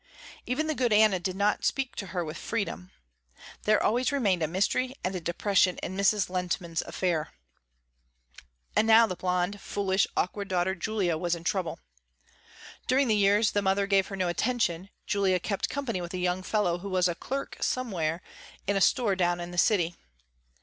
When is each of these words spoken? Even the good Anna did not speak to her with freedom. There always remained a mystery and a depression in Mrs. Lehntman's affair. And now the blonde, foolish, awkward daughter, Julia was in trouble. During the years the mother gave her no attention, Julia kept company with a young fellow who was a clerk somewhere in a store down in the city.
Even 0.47 0.65
the 0.65 0.73
good 0.73 0.91
Anna 0.91 1.19
did 1.19 1.35
not 1.35 1.63
speak 1.63 1.95
to 1.97 2.07
her 2.07 2.25
with 2.25 2.35
freedom. 2.35 2.89
There 3.65 3.83
always 3.83 4.11
remained 4.11 4.41
a 4.41 4.47
mystery 4.47 4.95
and 5.03 5.13
a 5.13 5.21
depression 5.21 5.77
in 5.83 5.95
Mrs. 5.95 6.27
Lehntman's 6.27 6.81
affair. 6.81 7.29
And 8.75 8.87
now 8.87 9.05
the 9.05 9.15
blonde, 9.15 9.61
foolish, 9.61 10.07
awkward 10.17 10.47
daughter, 10.47 10.73
Julia 10.73 11.17
was 11.19 11.35
in 11.35 11.43
trouble. 11.43 11.77
During 12.87 13.09
the 13.09 13.15
years 13.15 13.51
the 13.51 13.61
mother 13.61 13.85
gave 13.85 14.07
her 14.07 14.15
no 14.15 14.27
attention, 14.27 14.89
Julia 15.05 15.39
kept 15.39 15.69
company 15.69 16.01
with 16.01 16.15
a 16.15 16.17
young 16.17 16.41
fellow 16.41 16.79
who 16.79 16.89
was 16.89 17.07
a 17.07 17.13
clerk 17.13 17.57
somewhere 17.61 18.23
in 18.65 18.75
a 18.75 18.81
store 18.81 19.15
down 19.15 19.39
in 19.39 19.51
the 19.51 19.57
city. 19.59 19.93